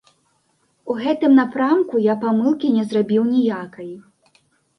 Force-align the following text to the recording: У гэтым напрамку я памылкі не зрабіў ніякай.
У 0.93 0.95
гэтым 1.03 1.31
напрамку 1.39 1.95
я 2.07 2.15
памылкі 2.25 2.67
не 2.79 2.83
зрабіў 2.89 3.23
ніякай. 3.35 3.95